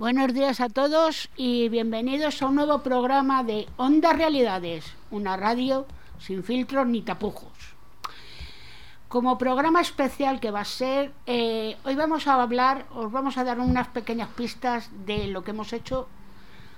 Buenos 0.00 0.32
días 0.32 0.62
a 0.62 0.70
todos 0.70 1.28
y 1.36 1.68
bienvenidos 1.68 2.40
a 2.40 2.46
un 2.46 2.54
nuevo 2.54 2.78
programa 2.78 3.44
de 3.44 3.68
Ondas 3.76 4.16
Realidades, 4.16 4.94
una 5.10 5.36
radio 5.36 5.84
sin 6.18 6.42
filtros 6.42 6.86
ni 6.86 7.02
tapujos. 7.02 7.52
Como 9.08 9.36
programa 9.36 9.82
especial 9.82 10.40
que 10.40 10.50
va 10.50 10.60
a 10.60 10.64
ser, 10.64 11.12
eh, 11.26 11.76
hoy 11.84 11.96
vamos 11.96 12.26
a 12.26 12.40
hablar, 12.40 12.86
os 12.94 13.12
vamos 13.12 13.36
a 13.36 13.44
dar 13.44 13.60
unas 13.60 13.88
pequeñas 13.88 14.30
pistas 14.30 14.88
de 15.04 15.26
lo 15.26 15.44
que 15.44 15.50
hemos 15.50 15.70
hecho 15.74 16.08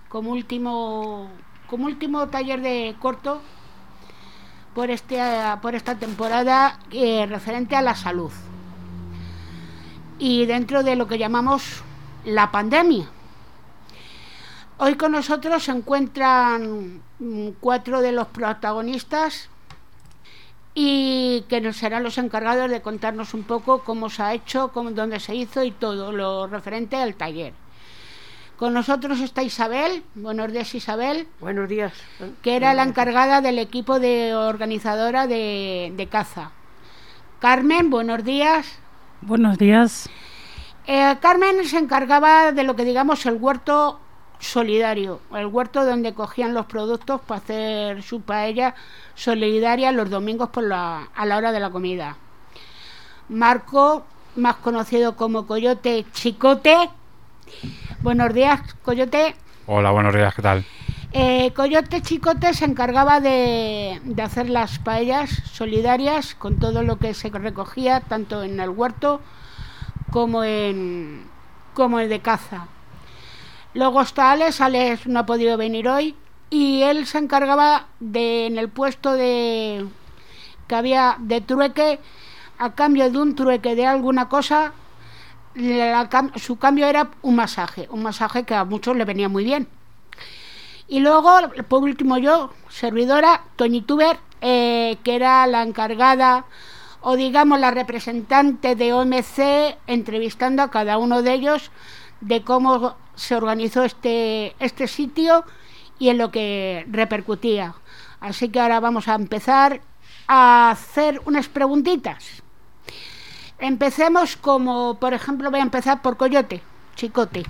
como 0.09 0.33
último, 0.33 1.31
como 1.69 1.87
último 1.87 2.29
taller 2.29 2.61
de 2.61 2.97
corto 2.99 3.41
por, 4.75 4.91
este, 4.91 5.21
por 5.63 5.77
esta 5.77 5.95
temporada 5.95 6.81
eh, 6.91 7.25
referente 7.27 7.77
a 7.77 7.83
la 7.83 7.95
salud. 7.95 8.33
Y 10.19 10.45
dentro 10.47 10.83
de 10.83 10.97
lo 10.97 11.07
que 11.07 11.19
llamamos 11.19 11.85
la 12.25 12.51
pandemia. 12.51 13.09
Hoy 14.79 14.95
con 14.97 15.13
nosotros 15.13 15.63
se 15.63 15.71
encuentran 15.71 17.03
mm, 17.19 17.49
cuatro 17.61 18.01
de 18.01 18.13
los 18.13 18.27
protagonistas 18.29 19.49
y 20.75 21.45
que 21.49 21.61
nos 21.61 21.77
serán 21.77 22.03
los 22.03 22.19
encargados 22.19 22.71
de 22.71 22.81
contarnos 22.81 23.35
un 23.35 23.43
poco 23.45 23.85
cómo 23.85 24.09
se 24.09 24.23
ha 24.23 24.35
hecho, 24.35 24.73
cómo, 24.73 24.91
dónde 24.91 25.21
se 25.21 25.35
hizo 25.35 25.63
y 25.63 25.71
todo 25.71 26.13
lo 26.13 26.47
referente 26.47 26.97
al 26.97 27.15
taller. 27.15 27.53
Con 28.57 28.75
nosotros 28.75 29.21
está 29.21 29.43
Isabel, 29.43 30.03
buenos 30.15 30.53
días 30.53 30.75
Isabel. 30.75 31.27
Buenos 31.41 31.69
días. 31.69 31.93
Que 32.43 32.57
era 32.57 32.75
la 32.75 32.85
encargada 32.85 33.41
del 33.41 33.59
equipo 33.59 33.99
de 33.99 34.35
organizadora 34.35 35.27
de, 35.27 35.93
de 35.97 36.07
caza. 36.07 36.53
Carmen, 37.41 37.91
buenos 37.91 38.25
días. 38.25 38.79
Buenos 39.21 39.59
días. 39.59 40.09
Eh, 40.87 41.17
Carmen 41.21 41.65
se 41.65 41.79
encargaba 41.79 42.53
de 42.53 42.65
lo 42.65 42.75
que 42.75 42.85
digamos 42.85 43.25
el 43.27 43.37
huerto 43.37 44.01
solidario, 44.41 45.21
el 45.37 45.47
huerto 45.47 45.85
donde 45.85 46.15
cogían 46.15 46.53
los 46.53 46.67
productos 46.67 47.21
para 47.21 47.41
hacer 47.41 48.03
su 48.03 48.23
paella 48.23 48.75
solidaria 49.15 49.93
los 49.93 50.11
domingos 50.11 50.49
por 50.49 50.65
la, 50.65 51.09
a 51.15 51.25
la 51.27 51.37
hora 51.37 51.53
de 51.53 51.61
la 51.61 51.71
comida. 51.71 52.17
Marco, 53.29 54.05
más 54.35 54.57
conocido 54.57 55.15
como 55.15 55.47
Coyote 55.47 56.05
Chicote. 56.13 56.91
Buenos 58.01 58.35
días, 58.35 58.61
Coyote. 58.83 59.37
Hola, 59.67 59.93
buenos 59.93 60.13
días, 60.13 60.35
¿qué 60.35 60.43
tal? 60.43 60.65
Eh, 61.13 61.53
Coyote 61.55 62.03
Chicote 62.03 62.53
se 62.55 62.65
encargaba 62.65 63.21
de, 63.21 64.01
de 64.03 64.23
hacer 64.23 64.51
las 64.51 64.81
paellas 64.81 65.31
solidarias 65.53 66.35
con 66.35 66.59
todo 66.59 66.83
lo 66.83 66.99
que 66.99 67.15
se 67.15 67.29
recogía, 67.29 68.01
tanto 68.01 68.43
en 68.43 68.59
el 68.59 68.71
huerto 68.71 69.21
como 70.13 70.45
en 70.45 71.25
como 71.75 71.99
el 71.99 72.09
de 72.09 72.21
caza. 72.21 72.69
Luego 73.75 74.03
está 74.03 74.31
Alex, 74.31 74.61
Alex 74.61 75.07
no 75.07 75.21
ha 75.21 75.27
podido 75.27 75.57
venir 75.57 75.89
hoy 75.89 76.15
y 76.51 76.83
él 76.83 77.07
se 77.07 77.19
encargaba 77.19 77.87
de 77.99 78.47
en 78.47 78.59
el 78.59 78.69
puesto 78.69 79.15
de 79.15 79.87
que 80.69 80.75
había 80.75 81.17
de 81.19 81.41
trueque 81.41 81.99
a 82.59 82.75
cambio 82.75 83.11
de 83.11 83.19
un 83.19 83.35
trueque 83.35 83.75
de 83.75 83.87
alguna 83.87 84.29
cosa 84.29 84.73
su 86.37 86.59
cambio 86.59 86.87
era 86.87 87.11
un 87.23 87.37
masaje, 87.37 87.89
un 87.91 88.03
masaje 88.03 88.45
que 88.45 88.55
a 88.55 88.65
muchos 88.65 88.97
le 88.97 89.05
venía 89.05 89.29
muy 89.29 89.45
bien. 89.45 89.69
Y 90.89 91.01
luego, 91.01 91.31
por 91.69 91.83
último 91.83 92.19
yo, 92.19 92.53
servidora, 92.69 93.43
Tony 93.57 93.83
Tuber, 93.83 94.19
eh, 94.41 94.99
que 95.05 95.15
era 95.15 95.47
la 95.47 95.63
encargada 95.63 96.45
o 97.03 97.17
digamos 97.17 97.59
la 97.61 97.71
representante 97.71 98.77
de 98.77 98.93
OMC 98.93 99.77
entrevistando 99.87 100.63
a 100.63 100.71
cada 100.71 100.99
uno 100.99 101.23
de 101.23 101.35
ellos 101.35 101.71
de 102.21 102.43
cómo 102.43 102.97
se 103.17 103.35
organizó 103.35 103.83
este, 103.85 104.55
este 104.61 104.87
sitio 104.87 105.45
y 105.99 106.09
en 106.09 106.19
lo 106.19 106.31
que 106.31 106.87
repercutía. 106.91 107.75
Así 108.21 108.49
que 108.49 108.61
ahora 108.61 108.81
vamos 108.81 109.09
a 109.09 109.15
empezar 109.15 109.81
a 110.29 110.71
hacer 110.71 111.21
unas 111.25 111.49
preguntitas. 111.49 112.43
Empecemos 113.59 114.37
como, 114.37 114.95
por 114.95 115.13
ejemplo, 115.13 115.51
voy 115.51 115.61
a 115.61 115.65
empezar 115.65 116.03
por 116.03 116.17
Coyote, 116.17 116.63
Chicote. 116.95 117.45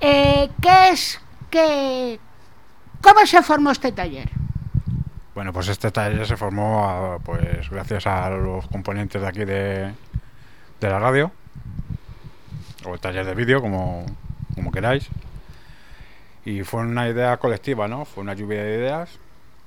Eh, 0.00 0.50
¿Qué 0.60 0.88
es, 0.90 1.20
qué, 1.50 2.18
cómo 3.00 3.24
se 3.24 3.42
formó 3.42 3.70
este 3.70 3.92
taller? 3.92 4.30
Bueno, 5.34 5.52
pues 5.52 5.68
este 5.68 5.90
taller 5.90 6.26
se 6.26 6.36
formó 6.36 7.18
pues 7.24 7.70
gracias 7.70 8.06
a 8.06 8.28
los 8.30 8.66
componentes 8.68 9.20
de 9.22 9.26
aquí 9.26 9.44
de, 9.44 9.92
de 10.80 10.88
la 10.88 10.98
radio, 10.98 11.32
o 12.84 12.94
el 12.94 13.00
taller 13.00 13.24
de 13.24 13.34
vídeo, 13.34 13.62
como, 13.62 14.04
como 14.54 14.70
queráis. 14.70 15.08
Y 16.44 16.64
fue 16.64 16.80
una 16.82 17.08
idea 17.08 17.36
colectiva, 17.38 17.88
¿no? 17.88 18.04
Fue 18.04 18.22
una 18.22 18.34
lluvia 18.34 18.62
de 18.62 18.76
ideas 18.76 19.10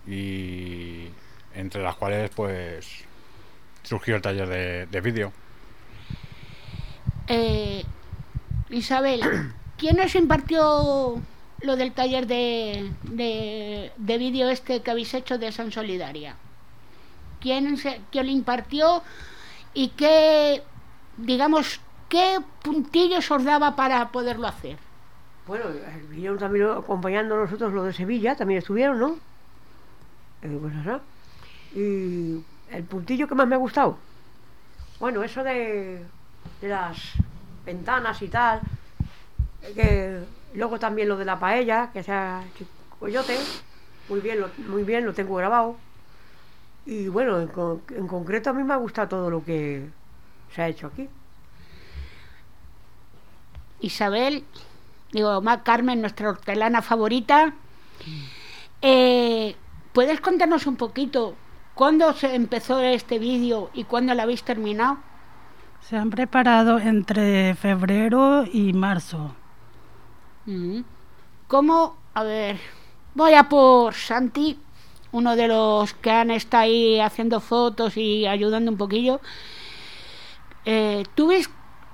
y 0.06 1.08
entre 1.56 1.82
las 1.82 1.96
cuales 1.96 2.30
pues 2.36 3.06
surgió 3.82 4.18
el 4.18 4.22
taller 4.22 4.48
de, 4.48 4.86
de 4.86 5.02
vídeo. 5.02 5.32
Eh, 7.28 7.84
Isabel, 8.70 9.22
¿quién 9.78 9.98
nos 9.98 10.14
impartió 10.14 11.20
lo 11.62 11.76
del 11.76 11.94
taller 11.94 12.28
de, 12.28 12.92
de, 13.04 13.92
de 13.98 14.18
vídeo 14.18 14.50
este 14.50 14.82
que 14.82 14.92
habéis 14.92 15.14
hecho 15.14 15.38
de 15.38 15.52
San 15.52 15.72
Solidaria? 15.72 16.36
¿Quién, 17.40 17.78
se, 17.78 18.02
quién 18.12 18.30
impartió 18.30 19.04
y 19.74 19.90
qué, 19.90 20.64
digamos, 21.18 21.80
qué 22.10 22.40
puntillos 22.64 23.30
os 23.32 23.44
daba 23.44 23.76
para 23.76 24.10
poderlo 24.10 24.48
hacer? 24.48 24.78
Bueno, 25.48 25.66
vinieron 26.10 26.40
también 26.40 26.70
acompañando 26.70 27.36
a 27.36 27.40
nosotros 27.40 27.72
los 27.72 27.86
de 27.86 27.94
Sevilla, 27.94 28.36
también 28.36 28.60
estuvieron, 28.60 29.00
¿no? 29.00 29.20
Eh, 30.42 30.58
pues, 30.60 30.74
¿no? 30.74 31.02
Y 31.76 32.44
el 32.72 32.84
puntillo 32.84 33.28
que 33.28 33.36
más 33.36 33.48
me 33.48 33.56
ha 33.56 33.60
gustado, 33.60 33.98
bueno, 35.00 35.24
eso 35.24 35.44
de, 35.44 36.04
de 36.62 36.68
las 36.68 36.98
ventanas 37.66 38.22
y 38.22 38.28
tal, 38.28 38.62
que 39.76 40.24
luego 40.56 40.80
también 40.80 41.10
lo 41.10 41.18
de 41.18 41.26
la 41.26 41.40
paella, 41.40 41.92
que 41.92 42.04
sea 42.04 42.44
coyote, 43.00 43.38
muy 44.10 44.22
bien, 44.22 44.40
lo, 44.40 44.50
muy 44.70 44.84
bien, 44.84 45.06
lo 45.06 45.14
tengo 45.14 45.36
grabado. 45.36 45.78
Y 46.86 47.08
bueno, 47.08 47.40
en, 47.40 47.48
con, 47.48 47.82
en 47.90 48.08
concreto 48.08 48.50
a 48.50 48.54
mí 48.54 48.64
me 48.64 48.74
ha 48.74 48.78
gustado 48.78 49.08
todo 49.08 49.30
lo 49.30 49.44
que 49.44 49.90
se 50.54 50.62
ha 50.62 50.68
hecho 50.68 50.88
aquí. 50.88 51.10
Isabel, 53.82 54.44
digo, 55.12 55.42
más 55.42 55.62
Carmen, 55.64 56.02
nuestra 56.02 56.30
hortelana 56.30 56.82
favorita. 56.82 57.54
Eh, 58.82 59.56
¿Puedes 59.94 60.20
contarnos 60.22 60.68
un 60.68 60.76
poquito 60.76 61.36
cuándo 61.74 62.14
se 62.14 62.36
empezó 62.36 62.80
este 62.82 63.20
vídeo 63.20 63.70
y 63.74 63.84
cuándo 63.84 64.14
lo 64.14 64.22
habéis 64.22 64.44
terminado? 64.44 64.98
Se 65.82 65.98
han 65.98 66.10
preparado 66.10 66.80
entre 66.80 67.56
febrero 67.56 68.46
y 68.52 68.74
marzo. 68.74 69.36
Mm. 70.46 70.82
¿Cómo? 71.48 71.98
A 72.14 72.24
ver, 72.24 72.58
voy 73.14 73.34
a 73.34 73.50
por 73.50 73.94
Santi, 73.94 74.58
uno 75.12 75.36
de 75.36 75.48
los 75.48 75.94
que 75.94 76.12
han 76.12 76.32
estado 76.32 76.64
ahí 76.64 77.00
haciendo 77.00 77.40
fotos 77.40 77.98
y 77.98 78.26
ayudando 78.26 78.72
un 78.72 78.78
poquillo. 78.78 79.22
Eh, 80.66 81.04
¿Tú 81.16 81.28
ves 81.28 81.50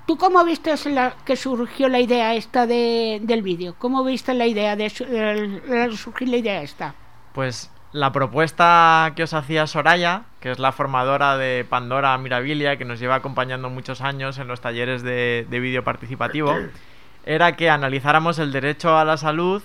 ¿Tú 0.05 0.17
cómo 0.17 0.43
viste 0.43 0.73
la, 0.89 1.15
que 1.25 1.35
surgió 1.35 1.87
la 1.87 1.99
idea 1.99 2.33
esta 2.35 2.65
de, 2.65 3.19
del 3.21 3.41
vídeo? 3.41 3.75
¿Cómo 3.77 4.03
viste 4.03 4.33
la 4.33 4.45
idea 4.45 4.75
de, 4.75 4.89
de, 4.89 5.95
surgir 5.95 6.27
la 6.27 6.37
idea 6.37 6.61
esta? 6.61 6.95
Pues 7.33 7.71
la 7.93 8.11
propuesta 8.11 9.13
que 9.15 9.23
os 9.23 9.33
hacía 9.33 9.67
Soraya, 9.67 10.23
que 10.39 10.51
es 10.51 10.59
la 10.59 10.71
formadora 10.71 11.37
de 11.37 11.65
Pandora 11.69 12.17
Mirabilia, 12.17 12.77
que 12.77 12.85
nos 12.85 12.99
lleva 12.99 13.15
acompañando 13.15 13.69
muchos 13.69 14.01
años 14.01 14.37
en 14.37 14.47
los 14.47 14.59
talleres 14.59 15.03
de, 15.03 15.45
de 15.49 15.59
vídeo 15.59 15.83
participativo, 15.83 16.55
era 17.25 17.55
que 17.55 17.69
analizáramos 17.69 18.39
el 18.39 18.51
derecho 18.51 18.97
a 18.97 19.05
la 19.05 19.17
salud 19.17 19.61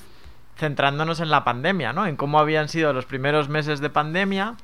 centrándonos 0.56 1.20
en 1.20 1.30
la 1.30 1.44
pandemia, 1.44 1.92
¿no? 1.92 2.06
En 2.06 2.16
cómo 2.16 2.38
habían 2.38 2.68
sido 2.68 2.92
los 2.92 3.04
primeros 3.04 3.48
meses 3.48 3.80
de 3.80 3.90
pandemia 3.90 4.56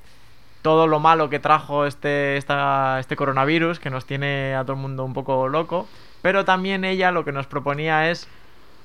todo 0.62 0.86
lo 0.86 1.00
malo 1.00 1.28
que 1.28 1.40
trajo 1.40 1.86
este, 1.86 2.36
esta, 2.36 3.00
este 3.00 3.16
coronavirus, 3.16 3.80
que 3.80 3.90
nos 3.90 4.06
tiene 4.06 4.54
a 4.54 4.62
todo 4.62 4.74
el 4.74 4.82
mundo 4.82 5.04
un 5.04 5.12
poco 5.12 5.48
loco, 5.48 5.88
pero 6.22 6.44
también 6.44 6.84
ella 6.84 7.10
lo 7.10 7.24
que 7.24 7.32
nos 7.32 7.46
proponía 7.46 8.10
es 8.10 8.28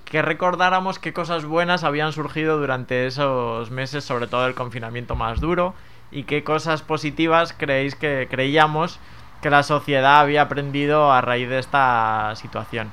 que 0.04 0.24
recordáramos 0.24 0.98
qué 0.98 1.14
cosas 1.14 1.46
buenas 1.46 1.84
habían 1.84 2.14
surgido 2.14 2.58
durante 2.58 3.06
esos 3.06 3.70
meses, 3.70 4.04
sobre 4.04 4.28
todo 4.28 4.48
el 4.48 4.56
confinamiento 4.56 5.16
más 5.16 5.40
duro, 5.40 5.76
y 6.10 6.24
qué 6.24 6.44
cosas 6.44 6.82
positivas 6.82 7.54
creéis 7.54 7.96
que 7.96 8.28
creíamos 8.30 9.00
que 9.42 9.50
la 9.52 9.62
sociedad 9.62 10.22
había 10.22 10.44
aprendido 10.44 11.12
a 11.12 11.22
raíz 11.22 11.48
de 11.48 11.60
esta 11.60 12.34
situación. 12.36 12.92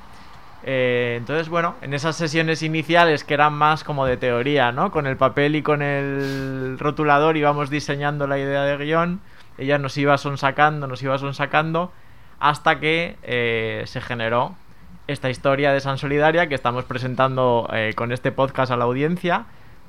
Eh, 0.67 1.13
entonces, 1.19 1.47
bueno, 1.47 1.75
en 1.83 1.93
esas 1.93 2.15
sesiones 2.15 2.63
iniciales 2.63 3.23
que 3.23 3.35
eran 3.35 3.53
más 3.53 3.83
como 3.83 4.07
de 4.07 4.17
teoría, 4.17 4.71
¿no? 4.71 4.91
Con 4.91 5.05
el 5.05 5.15
papel 5.15 5.55
y 5.55 5.61
con 5.61 5.83
el 5.83 6.77
rotulador 6.79 7.37
íbamos 7.37 7.69
diseñando 7.69 8.25
la 8.25 8.39
idea 8.39 8.63
de 8.63 8.75
guion, 8.77 9.21
ella 9.59 9.77
nos 9.77 9.95
iba 9.95 10.17
sonsacando, 10.17 10.87
nos 10.87 11.03
iba 11.03 11.19
sonsacando, 11.19 11.91
hasta 12.39 12.79
que 12.79 13.15
eh, 13.21 13.83
se 13.85 14.01
generó 14.01 14.55
esta 15.07 15.29
historia 15.29 15.71
de 15.71 15.81
San 15.81 15.99
Solidaria 15.99 16.49
que 16.49 16.55
estamos 16.55 16.83
presentando 16.85 17.69
eh, 17.71 17.93
con 17.95 18.11
este 18.11 18.31
podcast 18.31 18.71
a 18.71 18.77
la 18.77 18.85
audiencia. 18.85 19.45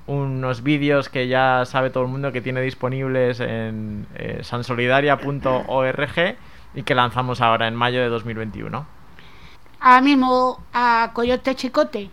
Unos 0.07 0.63
vídeos 0.63 1.09
que 1.09 1.27
ya 1.27 1.65
sabe 1.65 1.89
todo 1.89 2.05
el 2.05 2.11
mundo 2.11 2.33
que 2.33 2.43
tiene 2.43 2.61
disponibles 2.61 3.41
en 3.41 4.07
sansolidaria.org 4.43 6.37
y 6.75 6.83
que 6.83 6.95
lanzamos 6.95 7.41
ahora 7.41 7.67
en 7.67 7.75
mayo 7.75 8.01
de 8.01 8.09
2021. 8.09 8.96
Ahora 9.87 10.01
mismo 10.01 10.65
a 10.73 11.13
Coyote 11.13 11.55
Chicote. 11.55 12.11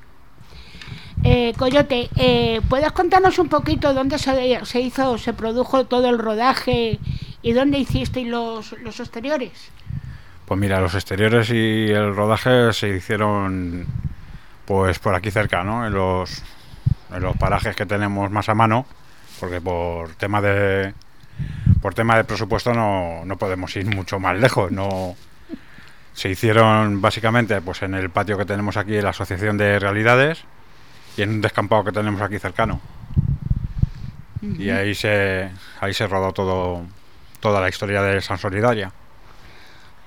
Eh, 1.23 1.53
Coyote, 1.57 2.07
eh, 2.15 2.61
¿puedes 2.69 2.91
contarnos 2.91 3.39
un 3.39 3.49
poquito 3.49 3.95
dónde 3.95 4.19
se, 4.19 4.63
se 4.63 4.79
hizo, 4.79 5.17
se 5.17 5.33
produjo 5.33 5.87
todo 5.87 6.07
el 6.07 6.19
rodaje 6.19 6.99
y 7.41 7.53
dónde 7.53 7.79
hicisteis 7.79 8.27
los, 8.27 8.73
los 8.73 8.99
exteriores? 8.99 9.71
Pues 10.45 10.59
mira, 10.59 10.79
los 10.81 10.93
exteriores 10.93 11.49
y 11.49 11.89
el 11.89 12.15
rodaje 12.15 12.71
se 12.73 12.89
hicieron 12.89 13.87
pues 14.65 14.99
por 14.99 15.15
aquí 15.15 15.31
cerca, 15.31 15.63
¿no? 15.63 15.87
En 15.87 15.93
los, 15.93 16.43
en 17.11 17.23
los 17.23 17.35
parajes 17.37 17.75
que 17.75 17.87
tenemos 17.87 18.29
más 18.29 18.49
a 18.49 18.53
mano, 18.53 18.85
porque 19.39 19.59
por 19.59 20.09
tema 20.09 20.41
de 20.41 20.93
por 21.81 21.95
tema 21.95 22.17
de 22.17 22.23
presupuesto 22.23 22.71
no, 22.71 23.25
no 23.25 23.35
podemos 23.35 23.75
ir 23.75 23.87
mucho 23.87 24.19
más 24.19 24.37
lejos, 24.37 24.71
no 24.71 25.15
se 26.13 26.29
hicieron 26.29 27.01
básicamente 27.01 27.59
pues 27.61 27.81
en 27.81 27.93
el 27.95 28.09
patio 28.09 28.37
que 28.37 28.45
tenemos 28.45 28.77
aquí 28.77 28.95
en 28.95 29.03
la 29.03 29.09
Asociación 29.09 29.57
de 29.57 29.79
Realidades 29.79 30.43
y 31.17 31.21
en 31.21 31.29
un 31.29 31.41
descampado 31.41 31.83
que 31.83 31.91
tenemos 31.91 32.21
aquí 32.21 32.39
cercano. 32.39 32.79
Y 34.41 34.69
ahí 34.69 34.93
se 34.93 35.49
ahí 35.79 35.93
se 35.93 36.05
rodó 36.07 36.33
todo 36.33 36.81
toda 37.39 37.61
la 37.61 37.69
historia 37.69 38.01
de 38.01 38.21
San 38.21 38.37
Solidaria. 38.37 38.91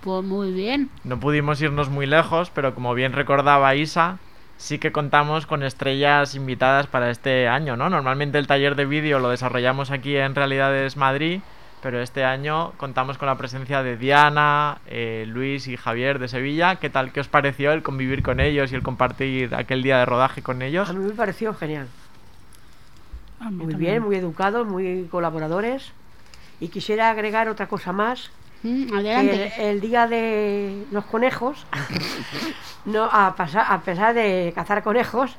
Pues 0.02 0.24
muy 0.24 0.52
bien. 0.52 0.90
No 1.04 1.18
pudimos 1.18 1.60
irnos 1.60 1.88
muy 1.88 2.06
lejos, 2.06 2.50
pero 2.50 2.74
como 2.74 2.94
bien 2.94 3.12
recordaba 3.12 3.74
Isa, 3.74 4.18
sí 4.56 4.78
que 4.78 4.92
contamos 4.92 5.46
con 5.46 5.62
estrellas 5.62 6.34
invitadas 6.34 6.86
para 6.86 7.10
este 7.10 7.48
año, 7.48 7.76
¿no? 7.76 7.90
Normalmente 7.90 8.38
el 8.38 8.46
taller 8.46 8.76
de 8.76 8.84
vídeo 8.84 9.18
lo 9.18 9.30
desarrollamos 9.30 9.90
aquí 9.90 10.16
en 10.16 10.34
Realidades 10.34 10.96
Madrid, 10.96 11.40
pero 11.86 12.02
este 12.02 12.24
año 12.24 12.72
contamos 12.78 13.16
con 13.16 13.26
la 13.26 13.36
presencia 13.38 13.84
de 13.84 13.96
Diana, 13.96 14.78
eh, 14.88 15.24
Luis 15.28 15.68
y 15.68 15.76
Javier 15.76 16.18
de 16.18 16.26
Sevilla. 16.26 16.74
¿Qué 16.80 16.90
tal? 16.90 17.12
¿Qué 17.12 17.20
os 17.20 17.28
pareció 17.28 17.70
el 17.70 17.84
convivir 17.84 18.24
con 18.24 18.40
ellos 18.40 18.72
y 18.72 18.74
el 18.74 18.82
compartir 18.82 19.54
aquel 19.54 19.84
día 19.84 19.98
de 19.98 20.04
rodaje 20.04 20.42
con 20.42 20.62
ellos? 20.62 20.90
A 20.90 20.92
mí 20.92 21.04
me 21.04 21.12
pareció 21.12 21.54
genial. 21.54 21.86
Muy 23.38 23.50
también. 23.70 23.78
bien, 23.78 24.02
muy 24.02 24.16
educados, 24.16 24.66
muy 24.66 25.06
colaboradores. 25.12 25.92
Y 26.58 26.70
quisiera 26.70 27.08
agregar 27.08 27.48
otra 27.48 27.68
cosa 27.68 27.92
más. 27.92 28.32
Mm, 28.64 28.88
el, 28.88 28.94
adelante. 28.96 29.52
el 29.70 29.80
día 29.80 30.08
de 30.08 30.86
los 30.90 31.04
conejos, 31.04 31.64
no, 32.84 33.04
a, 33.04 33.36
pasar, 33.36 33.64
a 33.68 33.80
pesar 33.82 34.12
de 34.12 34.50
cazar 34.56 34.82
conejos, 34.82 35.36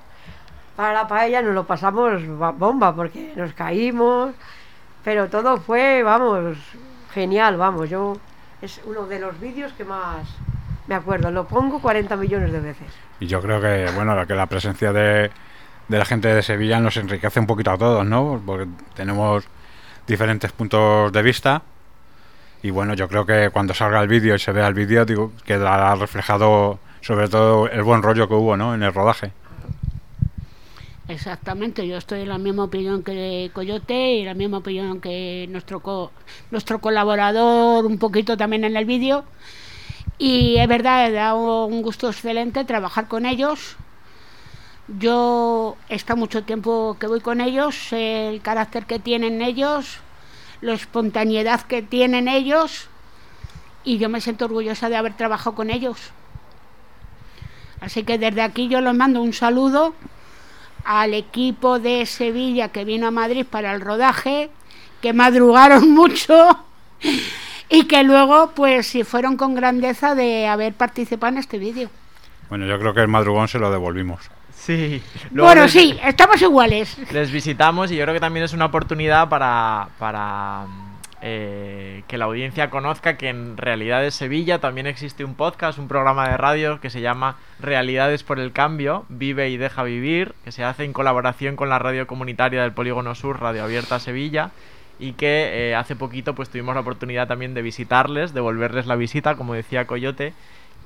para 0.77 0.93
la 0.93 1.09
paella 1.09 1.41
nos 1.41 1.53
lo 1.53 1.65
pasamos 1.67 2.21
ba- 2.39 2.51
bomba 2.51 2.95
porque 2.95 3.33
nos 3.35 3.51
caímos, 3.51 4.31
pero 5.07 5.29
todo 5.29 5.55
fue, 5.55 6.03
vamos, 6.03 6.57
genial, 7.13 7.55
vamos, 7.55 7.89
yo 7.89 8.17
es 8.61 8.81
uno 8.83 9.05
de 9.05 9.19
los 9.19 9.39
vídeos 9.39 9.71
que 9.71 9.85
más 9.85 10.27
me 10.85 10.95
acuerdo, 10.95 11.31
lo 11.31 11.47
pongo 11.47 11.79
40 11.79 12.17
millones 12.17 12.51
de 12.51 12.59
veces. 12.59 12.87
Y 13.21 13.27
yo 13.27 13.41
creo 13.41 13.61
que, 13.61 13.89
bueno, 13.95 14.13
la- 14.15 14.25
que 14.25 14.33
la 14.35 14.47
presencia 14.47 14.91
de, 14.91 15.31
de 15.87 15.97
la 15.97 16.03
gente 16.03 16.27
de 16.27 16.41
Sevilla 16.41 16.81
nos 16.81 16.97
enriquece 16.97 17.39
un 17.39 17.47
poquito 17.47 17.71
a 17.71 17.77
todos, 17.77 18.05
¿no? 18.05 18.41
Porque 18.45 18.67
tenemos 18.95 19.45
diferentes 20.05 20.51
puntos 20.51 21.09
de 21.13 21.21
vista. 21.21 21.61
Y 22.61 22.71
bueno, 22.71 22.93
yo 22.93 23.07
creo 23.07 23.25
que 23.25 23.49
cuando 23.49 23.73
salga 23.73 24.01
el 24.01 24.09
vídeo 24.09 24.35
y 24.35 24.39
se 24.39 24.51
vea 24.51 24.67
el 24.67 24.73
vídeo, 24.73 25.05
digo, 25.05 25.31
quedará 25.45 25.95
reflejado 25.95 26.79
sobre 26.99 27.29
todo 27.29 27.69
el 27.69 27.83
buen 27.83 28.03
rollo 28.03 28.27
que 28.27 28.33
hubo, 28.33 28.57
¿no? 28.57 28.75
En 28.75 28.83
el 28.83 28.93
rodaje. 28.93 29.31
Exactamente, 31.07 31.87
yo 31.87 31.97
estoy 31.97 32.21
en 32.21 32.29
la 32.29 32.37
misma 32.37 32.65
opinión 32.65 33.01
que 33.01 33.49
Coyote 33.53 34.13
y 34.15 34.25
la 34.25 34.33
misma 34.33 34.57
opinión 34.57 34.99
que 34.99 35.47
nuestro 35.49 35.79
co- 35.81 36.11
nuestro 36.51 36.79
colaborador 36.81 37.85
un 37.85 37.97
poquito 37.97 38.35
también 38.37 38.63
en 38.65 38.75
el 38.75 38.85
vídeo. 38.85 39.23
Y 40.19 40.57
es 40.57 40.67
verdad, 40.67 41.07
he 41.07 41.13
dado 41.13 41.65
un 41.67 41.81
gusto 41.83 42.07
excelente 42.09 42.65
trabajar 42.65 43.07
con 43.07 43.25
ellos. 43.25 43.77
Yo 44.99 45.75
está 45.89 46.15
mucho 46.15 46.43
tiempo 46.43 46.95
que 46.99 47.07
voy 47.07 47.19
con 47.19 47.41
ellos, 47.41 47.91
el 47.91 48.41
carácter 48.41 48.85
que 48.85 48.99
tienen 48.99 49.41
ellos, 49.41 49.99
la 50.61 50.73
espontaneidad 50.73 51.61
que 51.63 51.81
tienen 51.81 52.27
ellos 52.29 52.87
y 53.83 53.97
yo 53.99 54.09
me 54.09 54.21
siento 54.21 54.45
orgullosa 54.45 54.89
de 54.89 54.97
haber 54.97 55.15
trabajado 55.15 55.55
con 55.55 55.69
ellos. 55.71 56.11
Así 57.79 58.03
que 58.03 58.17
desde 58.17 58.41
aquí 58.41 58.67
yo 58.67 58.81
les 58.81 58.93
mando 58.93 59.21
un 59.21 59.33
saludo 59.33 59.93
al 60.85 61.13
equipo 61.13 61.79
de 61.79 62.05
Sevilla 62.05 62.69
que 62.69 62.85
vino 62.85 63.07
a 63.07 63.11
Madrid 63.11 63.45
para 63.49 63.73
el 63.73 63.81
rodaje, 63.81 64.49
que 65.01 65.13
madrugaron 65.13 65.91
mucho 65.93 66.47
y 67.69 67.83
que 67.85 68.03
luego 68.03 68.51
pues 68.55 68.87
sí 68.87 69.03
fueron 69.03 69.37
con 69.37 69.55
grandeza 69.55 70.15
de 70.15 70.47
haber 70.47 70.73
participado 70.73 71.33
en 71.33 71.39
este 71.39 71.57
vídeo. 71.57 71.89
Bueno, 72.49 72.65
yo 72.65 72.79
creo 72.79 72.93
que 72.93 73.01
el 73.01 73.07
madrugón 73.09 73.47
se 73.47 73.59
lo 73.59 73.69
devolvimos. 73.71 74.21
Sí. 74.55 75.01
Luego 75.31 75.47
Bueno, 75.49 75.63
les- 75.63 75.71
sí, 75.71 75.97
estamos 76.03 76.41
iguales. 76.41 76.97
Les 77.11 77.31
visitamos 77.31 77.91
y 77.91 77.95
yo 77.97 78.03
creo 78.03 78.13
que 78.13 78.19
también 78.19 78.43
es 78.45 78.53
una 78.53 78.65
oportunidad 78.65 79.27
para, 79.29 79.89
para 79.99 80.65
eh, 81.21 82.03
que 82.07 82.19
la 82.19 82.25
audiencia 82.25 82.69
conozca 82.69 83.17
que 83.17 83.29
en 83.29 83.57
Realidades 83.57 84.13
Sevilla 84.13 84.59
también 84.59 84.85
existe 84.85 85.25
un 85.25 85.33
podcast, 85.33 85.79
un 85.79 85.87
programa 85.87 86.29
de 86.29 86.37
radio 86.37 86.79
que 86.79 86.91
se 86.91 87.01
llama 87.01 87.37
Realidades 87.59 88.21
por 88.23 88.39
el 88.39 88.51
Cambio, 88.51 89.05
Vive 89.09 89.49
y 89.49 89.57
Deja 89.57 89.81
Vivir, 89.81 90.35
que 90.43 90.51
se 90.51 90.63
hace 90.63 90.83
en 90.83 90.93
colaboración 90.93 91.55
con 91.55 91.69
la 91.69 91.79
radio 91.79 92.05
comunitaria 92.05 92.61
del 92.61 92.73
Polígono 92.73 93.15
Sur, 93.15 93.41
Radio 93.41 93.63
Abierta 93.63 93.99
Sevilla, 93.99 94.51
y 94.99 95.13
que 95.13 95.69
eh, 95.69 95.75
hace 95.75 95.95
poquito 95.95 96.35
pues 96.35 96.49
tuvimos 96.49 96.75
la 96.75 96.81
oportunidad 96.81 97.27
también 97.27 97.55
de 97.55 97.63
visitarles, 97.63 98.35
devolverles 98.35 98.85
la 98.85 98.95
visita, 98.95 99.35
como 99.35 99.55
decía 99.55 99.87
Coyote, 99.87 100.33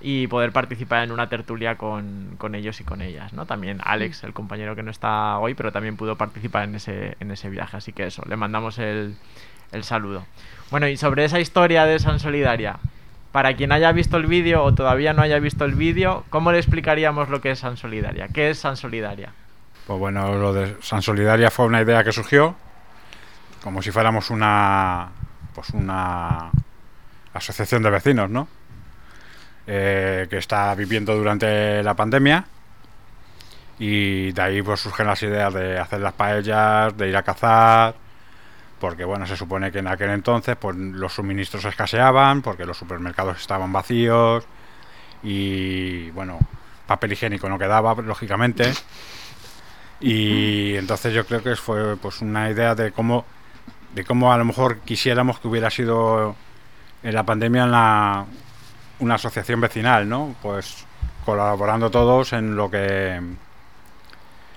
y 0.02 0.28
poder 0.28 0.54
participar 0.54 1.04
en 1.04 1.12
una 1.12 1.28
tertulia 1.28 1.78
con, 1.78 2.36
con 2.38 2.56
ellos 2.56 2.80
y 2.80 2.86
con 2.86 3.02
ellas, 3.02 3.34
¿no? 3.34 3.46
También 3.46 3.80
Alex, 3.84 4.24
el 4.24 4.34
compañero 4.34 4.76
que 4.76 4.84
no 4.84 4.92
está 4.92 5.38
hoy, 5.40 5.56
pero 5.56 5.74
también 5.74 5.98
pudo 5.98 6.16
participar 6.16 6.64
en 6.64 6.76
ese, 6.76 7.18
en 7.20 7.32
ese 7.32 7.50
viaje, 7.50 7.78
así 7.78 7.92
que 7.92 8.06
eso, 8.06 8.24
le 8.28 8.36
mandamos 8.36 8.80
el, 8.80 9.16
el 9.72 9.84
saludo. 9.84 10.26
Bueno, 10.70 10.88
y 10.88 10.98
sobre 10.98 11.26
esa 11.26 11.40
historia 11.40 11.86
de 11.86 12.00
San 12.00 12.20
Solidaria, 12.20 12.78
para 13.32 13.56
quien 13.56 13.72
haya 13.72 13.92
visto 13.92 14.18
el 14.18 14.26
vídeo 14.26 14.64
o 14.64 14.74
todavía 14.74 15.14
no 15.14 15.22
haya 15.22 15.40
visto 15.40 15.66
el 15.66 15.76
vídeo, 15.76 16.26
¿cómo 16.30 16.52
le 16.52 16.58
explicaríamos 16.58 17.30
lo 17.30 17.42
que 17.42 17.52
es 17.52 17.60
San 17.60 17.78
Solidaria? 17.78 18.28
¿Qué 18.28 18.50
es 18.50 18.60
San 18.60 18.78
Solidaria? 18.78 19.34
Pues 19.88 20.00
bueno, 20.00 20.36
lo 20.36 20.54
de 20.54 20.76
San 20.82 21.02
Solidaria 21.02 21.50
fue 21.50 21.66
una 21.66 21.82
idea 21.82 22.04
que 22.04 22.12
surgió 22.12 22.56
como 23.64 23.82
si 23.82 23.92
fuéramos 23.92 24.30
una 24.30 25.10
pues 25.54 25.70
una 25.72 26.50
asociación 27.34 27.84
de 27.84 27.90
vecinos, 27.90 28.30
¿no? 28.30 28.48
Eh, 29.68 30.28
que 30.30 30.38
está 30.38 30.74
viviendo 30.76 31.16
durante 31.16 31.84
la 31.84 31.94
pandemia 31.94 32.46
y 33.80 34.32
de 34.32 34.42
ahí 34.42 34.62
pues 34.62 34.80
surgen 34.80 35.08
las 35.08 35.22
ideas 35.24 35.54
de 35.54 35.78
hacer 35.78 36.02
las 36.02 36.14
paellas, 36.14 36.98
de 36.98 37.10
ir 37.10 37.16
a 37.16 37.24
cazar, 37.24 37.96
porque 38.82 39.06
bueno, 39.06 39.26
se 39.26 39.38
supone 39.38 39.72
que 39.72 39.80
en 39.80 39.88
aquel 39.88 40.10
entonces 40.10 40.58
pues 40.60 40.76
los 40.76 41.14
suministros 41.14 41.64
escaseaban, 41.64 42.42
porque 42.42 42.66
los 42.66 42.78
supermercados 42.78 43.40
estaban 43.40 43.72
vacíos 43.72 44.44
y 45.24 46.10
bueno, 46.12 46.40
papel 46.88 47.14
higiénico 47.14 47.48
no 47.48 47.58
quedaba, 47.60 47.96
lógicamente. 48.02 48.74
Y 50.00 50.76
entonces 50.76 51.14
yo 51.14 51.26
creo 51.26 51.44
que 51.44 51.56
fue 51.56 51.96
pues 51.98 52.22
una 52.22 52.50
idea 52.50 52.74
de 52.76 52.92
cómo 52.92 53.26
de 53.94 54.06
cómo 54.06 54.32
a 54.34 54.38
lo 54.38 54.46
mejor 54.46 54.80
quisiéramos 54.80 55.40
que 55.40 55.48
hubiera 55.50 55.70
sido 55.70 56.36
en 57.04 57.14
la 57.14 57.26
pandemia 57.26 57.66
la- 57.68 58.26
una 59.00 59.16
asociación 59.16 59.60
vecinal, 59.62 60.08
¿no? 60.08 60.36
Pues 60.42 60.86
colaborando 61.26 61.92
todos 61.92 62.34
en 62.34 62.56
lo 62.56 62.72
que 62.72 63.22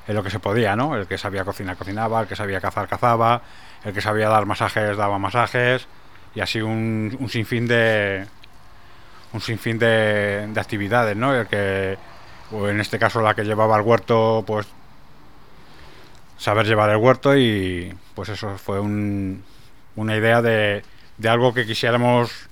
en 0.07 0.15
lo 0.15 0.23
que 0.23 0.31
se 0.31 0.39
podía, 0.39 0.77
¿no? 0.77 0.97
El 0.97 1.07
que 1.07 1.17
sabía 1.19 1.45
cocinar 1.45 1.77
cocinaba, 1.77 2.21
el 2.21 2.27
que 2.29 2.37
sabía 2.37 2.61
cazar 2.61 2.89
cazaba, 2.89 3.43
el 3.85 3.93
que 3.93 4.01
sabía 4.01 4.29
dar 4.29 4.47
masajes 4.47 4.97
daba 4.97 5.19
masajes 5.19 5.87
y 6.35 6.41
así 6.41 6.61
un, 6.61 7.17
un 7.21 7.29
sinfín 7.29 7.67
de 7.69 8.27
un 9.33 9.41
sinfín 9.41 9.79
de, 9.79 10.47
de 10.49 10.61
actividades, 10.61 11.17
¿no? 11.17 11.35
El 11.35 11.47
que 11.47 11.99
o 12.53 12.69
en 12.69 12.81
este 12.81 12.99
caso 12.99 13.21
la 13.21 13.35
que 13.35 13.45
llevaba 13.45 13.77
el 13.77 13.83
huerto, 13.83 14.45
pues 14.47 14.67
saber 16.39 16.67
llevar 16.67 16.91
el 16.91 16.97
huerto 16.97 17.37
y 17.37 17.95
pues 18.15 18.29
eso 18.29 18.57
fue 18.59 18.81
un- 18.81 19.43
una 19.97 20.17
idea 20.17 20.43
de, 20.43 20.83
de 21.19 21.29
algo 21.29 21.55
que 21.55 21.67
quisiéramos 21.67 22.49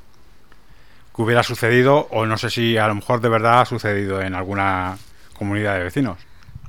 que 1.14 1.22
hubiera 1.22 1.42
sucedido 1.42 2.08
o 2.10 2.24
no 2.26 2.38
sé 2.38 2.48
si 2.50 2.78
a 2.78 2.88
lo 2.88 2.94
mejor 2.94 3.20
de 3.20 3.28
verdad 3.28 3.60
ha 3.60 3.64
sucedido 3.66 4.22
en 4.22 4.34
alguna 4.34 4.96
comunidad 5.36 5.74
de 5.76 5.84
vecinos. 5.84 6.18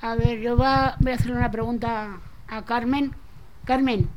A 0.01 0.15
ver, 0.15 0.39
yo 0.39 0.57
va- 0.57 0.95
voy 0.99 1.13
a 1.13 1.15
hacer 1.15 1.31
una 1.31 1.49
pregunta 1.49 2.17
a 2.49 2.61
Carmen. 2.63 3.13
Carmen, 3.65 4.09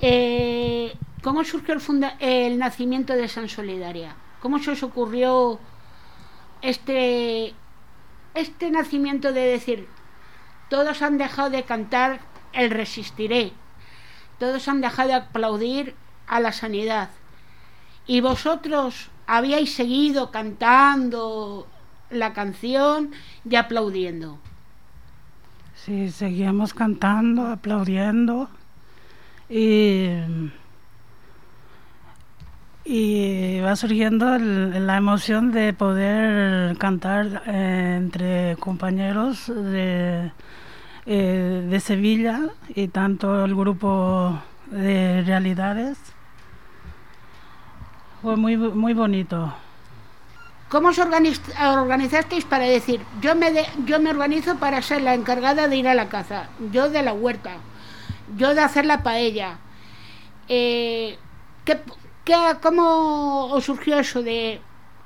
eh, 0.00 0.94
¿cómo 1.22 1.44
surgió 1.44 1.74
el, 1.74 1.80
funda- 1.80 2.16
el 2.20 2.58
nacimiento 2.58 3.14
de 3.14 3.28
San 3.28 3.48
Solidaria? 3.48 4.14
¿Cómo 4.40 4.58
se 4.58 4.70
os 4.70 4.82
ocurrió 4.82 5.58
este, 6.62 7.54
este 8.34 8.70
nacimiento 8.70 9.32
de 9.32 9.40
decir, 9.40 9.88
todos 10.68 11.02
han 11.02 11.18
dejado 11.18 11.50
de 11.50 11.64
cantar 11.64 12.20
el 12.52 12.70
resistiré, 12.70 13.52
todos 14.38 14.68
han 14.68 14.80
dejado 14.80 15.08
de 15.08 15.14
aplaudir 15.14 15.94
a 16.26 16.40
la 16.40 16.52
sanidad. 16.52 17.10
Y 18.06 18.20
vosotros 18.20 19.10
habíais 19.26 19.74
seguido 19.74 20.30
cantando 20.30 21.66
la 22.10 22.32
canción 22.32 23.10
y 23.48 23.56
aplaudiendo. 23.56 24.38
Sí, 25.74 26.10
seguíamos 26.10 26.74
cantando, 26.74 27.46
aplaudiendo 27.46 28.48
y, 29.50 30.10
y 32.84 33.60
va 33.60 33.76
surgiendo 33.76 34.38
la 34.38 34.96
emoción 34.96 35.52
de 35.52 35.72
poder 35.72 36.76
cantar 36.78 37.42
eh, 37.46 37.94
entre 37.98 38.56
compañeros 38.60 39.46
de, 39.54 40.32
eh, 41.06 41.66
de 41.68 41.80
Sevilla 41.80 42.40
y 42.74 42.88
tanto 42.88 43.44
el 43.44 43.54
grupo 43.54 44.38
de 44.70 45.22
realidades. 45.22 45.98
Fue 48.22 48.36
muy, 48.36 48.56
muy 48.56 48.94
bonito. 48.94 49.54
¿Cómo 50.68 50.88
os 50.88 50.98
organiz- 50.98 51.40
organizasteis 51.78 52.44
para 52.44 52.64
decir, 52.66 53.00
yo 53.22 53.34
me, 53.34 53.50
de- 53.52 53.66
yo 53.86 54.00
me 54.00 54.10
organizo 54.10 54.56
para 54.56 54.82
ser 54.82 55.00
la 55.02 55.14
encargada 55.14 55.66
de 55.68 55.76
ir 55.76 55.88
a 55.88 55.94
la 55.94 56.08
caza, 56.10 56.48
yo 56.72 56.90
de 56.90 57.02
la 57.02 57.14
huerta, 57.14 57.52
yo 58.36 58.54
de 58.54 58.60
hacer 58.60 58.84
la 58.86 59.02
paella? 59.02 59.58
Eh, 60.48 61.18
¿qué, 61.64 61.80
qué- 62.24 62.56
¿Cómo 62.62 63.46
os 63.52 63.64
surgió 63.64 63.98
eso 63.98 64.22
de 64.22 64.60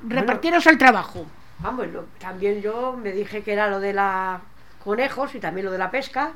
repartiros 0.07 0.67
el 0.67 0.79
trabajo? 0.79 1.27
Vamos, 1.61 1.87
lo- 1.89 2.05
también 2.19 2.61
yo 2.61 2.93
me 3.01 3.13
dije 3.13 3.43
que 3.43 3.53
era 3.53 3.69
lo 3.69 3.81
de 3.81 3.93
la 3.93 4.41
conejos 4.85 5.35
y 5.35 5.41
también 5.41 5.67
lo 5.67 5.73
de 5.73 5.79
la 5.79 5.91
pesca. 5.91 6.33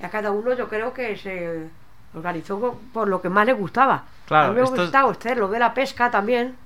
Y 0.00 0.04
a 0.04 0.10
cada 0.10 0.30
uno 0.30 0.52
yo 0.54 0.68
creo 0.68 0.92
que 0.92 1.16
se 1.16 1.68
organizó 2.14 2.78
por 2.92 3.08
lo 3.08 3.20
que 3.20 3.28
más 3.28 3.46
le 3.46 3.52
gustaba. 3.52 4.04
Claro, 4.26 4.46
a 4.46 4.50
mí 4.50 4.56
me 4.56 4.62
esto 4.64 4.76
es- 4.76 4.82
gustaba 4.82 5.08
usted 5.08 5.36
lo 5.36 5.48
de 5.48 5.58
la 5.58 5.74
pesca 5.74 6.10
también, 6.10 6.56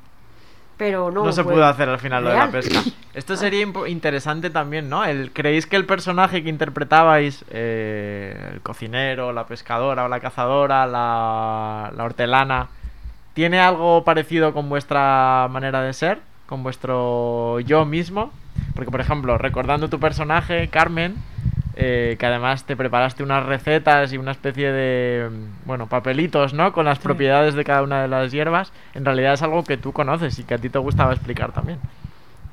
pero 0.80 1.10
no. 1.10 1.26
No, 1.26 1.32
se 1.32 1.44
pudo 1.44 1.62
hacer 1.66 1.90
al 1.90 1.98
final 1.98 2.24
lo 2.24 2.30
de 2.30 2.36
la 2.36 2.50
pesca. 2.50 2.80
Esto 3.14 3.36
sería 3.36 3.66
interesante 3.86 4.48
también, 4.48 4.88
¿no? 4.88 5.04
El, 5.04 5.30
¿Creéis 5.30 5.66
que 5.66 5.76
el 5.76 5.84
personaje 5.84 6.42
que 6.42 6.48
interpretabais, 6.48 7.44
eh, 7.50 8.50
el 8.54 8.62
cocinero, 8.62 9.30
la 9.34 9.44
pescadora 9.44 10.06
o 10.06 10.08
la 10.08 10.20
cazadora, 10.20 10.86
la, 10.86 11.92
la 11.94 12.04
hortelana, 12.04 12.68
tiene 13.34 13.60
algo 13.60 14.04
parecido 14.04 14.54
con 14.54 14.70
vuestra 14.70 15.48
manera 15.50 15.82
de 15.82 15.92
ser? 15.92 16.20
¿Con 16.46 16.62
vuestro 16.62 17.60
yo 17.60 17.84
mismo? 17.84 18.32
Porque, 18.74 18.90
por 18.90 19.02
ejemplo, 19.02 19.36
recordando 19.36 19.90
tu 19.90 20.00
personaje, 20.00 20.68
Carmen, 20.68 21.16
eh, 21.82 22.16
que 22.18 22.26
además 22.26 22.64
te 22.64 22.76
preparaste 22.76 23.22
unas 23.22 23.46
recetas 23.46 24.12
y 24.12 24.18
una 24.18 24.32
especie 24.32 24.70
de, 24.70 25.30
mm, 25.30 25.66
bueno, 25.66 25.86
papelitos, 25.86 26.52
¿no? 26.52 26.72
Con 26.72 26.84
las 26.84 26.98
Sí. 26.98 27.04
propiedades 27.04 27.54
de 27.54 27.64
cada 27.64 27.82
una 27.82 28.02
de 28.02 28.08
las 28.08 28.30
hierbas, 28.32 28.70
en 28.94 29.04
realidad 29.06 29.32
es 29.32 29.42
algo 29.42 29.64
que 29.64 29.76
tú 29.78 29.92
conoces 29.92 30.38
y 30.38 30.44
que 30.44 30.54
a 30.54 30.58
ti 30.58 30.68
te 30.68 30.78
gustaba 30.78 31.12
explicar 31.14 31.52
también. 31.52 31.78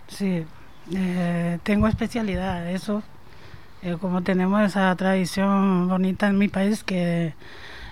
Sí, 0.08 0.46
eh, 0.96 1.60
tengo 1.64 1.88
especialidad, 1.90 2.70
eso. 2.72 3.04
Eh, 3.84 3.98
como 4.00 4.22
tenemos 4.24 4.62
esa 4.62 4.96
tradición 4.96 5.88
bonita 5.90 6.28
en 6.28 6.38
mi 6.38 6.48
país, 6.48 6.84
que 6.84 7.34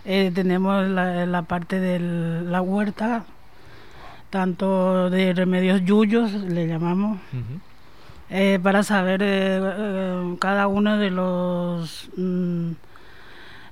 eh, 0.06 0.32
tenemos 0.34 0.88
la, 0.88 1.25
la 1.25 1.42
parte 1.42 1.80
de 1.80 2.00
la 2.00 2.62
huerta, 2.62 3.25
tanto 4.30 5.10
de 5.10 5.34
remedios 5.34 5.82
yuyos, 5.84 6.32
le 6.32 6.68
llamamos, 6.68 7.20
eh, 8.29 8.60
para 8.62 8.84
saber 8.84 9.22
eh, 9.22 9.60
eh, 9.62 10.36
cada 10.39 10.67
uno 10.67 10.98
de 10.98 11.12
los 11.12 12.10
mm, 12.17 12.72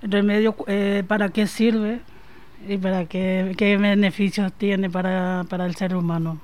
remedios 0.03 0.55
eh, 0.67 1.03
para 1.07 1.29
qué 1.29 1.47
sirve 1.47 2.01
y 2.67 2.77
para 2.77 3.05
qué, 3.05 3.53
qué 3.57 3.77
beneficios 3.77 4.51
tiene 4.53 4.89
para, 4.89 5.45
para 5.49 5.65
el 5.65 5.75
ser 5.75 5.95
humano. 5.95 6.39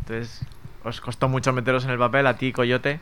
Entonces, 0.00 0.40
¿os 0.82 1.00
costó 1.00 1.28
mucho 1.28 1.52
meteros 1.52 1.84
en 1.84 1.90
el 1.90 1.98
papel 1.98 2.26
a 2.26 2.36
ti, 2.36 2.52
Coyote? 2.52 3.00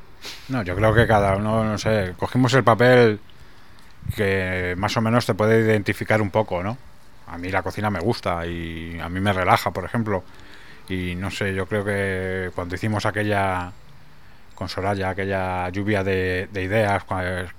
No, 0.48 0.62
yo 0.62 0.76
creo 0.76 0.92
que 0.94 1.06
cada 1.06 1.36
uno, 1.36 1.64
no 1.64 1.78
sé, 1.78 2.14
cogimos 2.18 2.52
el 2.54 2.62
papel 2.62 3.20
que 4.14 4.74
más 4.76 4.96
o 4.96 5.00
menos 5.00 5.24
te 5.24 5.34
puede 5.34 5.60
identificar 5.60 6.20
un 6.20 6.30
poco, 6.30 6.62
¿no? 6.62 6.76
A 7.26 7.38
mí 7.38 7.48
la 7.48 7.62
cocina 7.62 7.90
me 7.90 8.00
gusta 8.00 8.46
y 8.46 8.98
a 8.98 9.08
mí 9.08 9.20
me 9.20 9.32
relaja, 9.32 9.70
por 9.70 9.84
ejemplo. 9.84 10.24
Y 10.90 11.14
no 11.14 11.30
sé, 11.30 11.54
yo 11.54 11.66
creo 11.66 11.84
que 11.84 12.50
cuando 12.54 12.74
hicimos 12.74 13.06
aquella 13.06 13.72
con 14.54 14.68
Soraya, 14.68 15.10
aquella 15.10 15.68
lluvia 15.70 16.04
de, 16.04 16.48
de 16.52 16.62
ideas, 16.62 17.04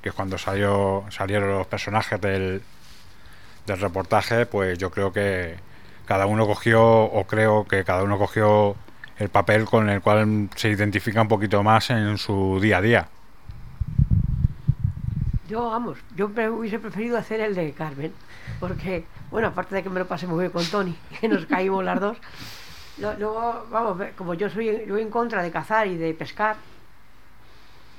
que 0.02 0.10
es 0.10 0.14
cuando 0.14 0.38
salió, 0.38 1.04
salieron 1.10 1.50
los 1.50 1.66
personajes 1.66 2.22
del, 2.22 2.62
del 3.66 3.80
reportaje, 3.80 4.46
pues 4.46 4.78
yo 4.78 4.92
creo 4.92 5.12
que 5.12 5.56
cada 6.06 6.26
uno 6.26 6.46
cogió, 6.46 6.84
o 6.84 7.26
creo 7.26 7.66
que 7.66 7.84
cada 7.84 8.04
uno 8.04 8.18
cogió 8.18 8.76
el 9.18 9.30
papel 9.30 9.66
con 9.66 9.90
el 9.90 10.02
cual 10.02 10.50
se 10.56 10.70
identifica 10.70 11.22
un 11.22 11.28
poquito 11.28 11.64
más 11.64 11.90
en 11.90 12.18
su 12.18 12.60
día 12.62 12.78
a 12.78 12.82
día. 12.82 13.08
Yo, 15.48 15.70
vamos, 15.70 15.98
yo 16.16 16.30
me 16.30 16.50
hubiese 16.50 16.80
preferido 16.80 17.18
hacer 17.18 17.40
el 17.40 17.56
de 17.56 17.72
Carmen, 17.72 18.14
porque, 18.60 19.06
bueno, 19.32 19.50
aparte 19.50 19.76
de 19.76 19.84
que 19.84 19.90
me 19.90 20.00
lo 20.00 20.08
pasé 20.08 20.28
muy 20.28 20.40
bien 20.40 20.52
con 20.52 20.66
Tony, 20.66 20.96
que 21.20 21.28
nos 21.28 21.46
caímos 21.46 21.84
las 21.84 22.00
dos, 22.00 22.18
luego, 23.02 23.66
vamos, 23.72 23.98
como 24.18 24.34
yo 24.34 24.50
soy 24.50 24.86
yo 24.88 24.98
en 24.98 25.10
contra 25.10 25.42
de 25.44 25.52
cazar 25.52 25.88
y 25.88 25.98
de 25.98 26.14
pescar, 26.14 26.56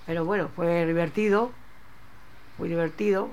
pero 0.07 0.25
bueno, 0.25 0.49
fue 0.55 0.87
divertido, 0.87 1.51
muy 2.59 2.69
divertido, 2.69 3.29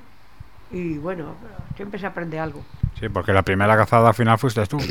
y 0.72 0.98
bueno, 0.98 1.36
siempre 1.76 2.00
se 2.00 2.06
aprende 2.06 2.40
algo. 2.40 2.64
Sí, 3.00 3.10
porque 3.10 3.34
la 3.34 3.44
primera 3.44 3.76
cazada 3.78 4.10
al 4.10 4.14
final 4.14 4.38
fuiste 4.38 4.66
tú. 4.66 4.78